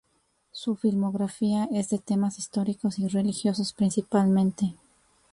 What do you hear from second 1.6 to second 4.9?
es de temas históricos y religiosos, principalmente.